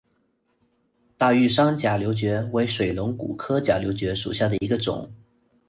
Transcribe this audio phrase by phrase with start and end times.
[1.15, 5.13] 大叶玉山假瘤蕨为水龙骨科假瘤蕨属下的一个种。